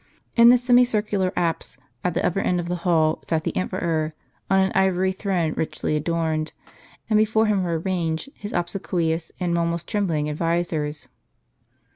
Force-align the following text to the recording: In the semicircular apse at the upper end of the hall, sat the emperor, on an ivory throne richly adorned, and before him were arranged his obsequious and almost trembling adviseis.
In 0.35 0.49
the 0.49 0.57
semicircular 0.57 1.31
apse 1.35 1.77
at 2.03 2.15
the 2.15 2.25
upper 2.25 2.39
end 2.39 2.59
of 2.59 2.67
the 2.67 2.77
hall, 2.77 3.19
sat 3.23 3.43
the 3.43 3.55
emperor, 3.55 4.15
on 4.49 4.59
an 4.59 4.71
ivory 4.73 5.11
throne 5.11 5.53
richly 5.53 5.95
adorned, 5.95 6.53
and 7.07 7.19
before 7.19 7.45
him 7.45 7.63
were 7.63 7.77
arranged 7.79 8.27
his 8.33 8.51
obsequious 8.51 9.31
and 9.39 9.59
almost 9.59 9.87
trembling 9.87 10.25
adviseis. 10.27 11.07